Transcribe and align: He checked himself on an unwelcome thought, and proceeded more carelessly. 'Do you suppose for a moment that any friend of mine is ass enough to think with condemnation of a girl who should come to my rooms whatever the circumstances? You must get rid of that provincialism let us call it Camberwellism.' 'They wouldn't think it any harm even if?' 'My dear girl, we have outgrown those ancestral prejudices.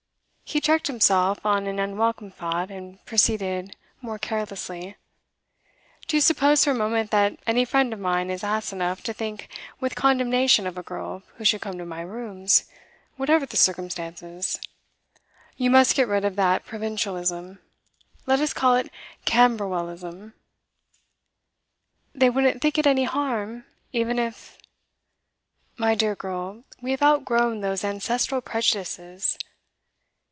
He 0.43 0.59
checked 0.59 0.87
himself 0.87 1.45
on 1.45 1.65
an 1.65 1.79
unwelcome 1.79 2.29
thought, 2.29 2.69
and 2.69 2.99
proceeded 3.05 3.77
more 4.01 4.19
carelessly. 4.19 4.97
'Do 6.07 6.17
you 6.17 6.19
suppose 6.19 6.65
for 6.65 6.71
a 6.71 6.75
moment 6.75 7.09
that 7.11 7.39
any 7.47 7.63
friend 7.63 7.93
of 7.93 7.99
mine 7.99 8.29
is 8.29 8.43
ass 8.43 8.73
enough 8.73 9.01
to 9.03 9.13
think 9.13 9.47
with 9.79 9.95
condemnation 9.95 10.67
of 10.67 10.77
a 10.77 10.83
girl 10.83 11.23
who 11.37 11.45
should 11.45 11.61
come 11.61 11.77
to 11.77 11.85
my 11.85 12.01
rooms 12.01 12.65
whatever 13.15 13.45
the 13.45 13.55
circumstances? 13.55 14.59
You 15.55 15.69
must 15.69 15.95
get 15.95 16.09
rid 16.09 16.25
of 16.25 16.35
that 16.35 16.65
provincialism 16.65 17.59
let 18.25 18.41
us 18.41 18.51
call 18.51 18.75
it 18.75 18.91
Camberwellism.' 19.23 20.33
'They 22.13 22.29
wouldn't 22.29 22.61
think 22.61 22.77
it 22.77 22.85
any 22.85 23.05
harm 23.05 23.63
even 23.93 24.19
if?' 24.19 24.57
'My 25.77 25.95
dear 25.95 26.13
girl, 26.13 26.65
we 26.81 26.91
have 26.91 27.01
outgrown 27.01 27.61
those 27.61 27.85
ancestral 27.85 28.41
prejudices. 28.41 29.37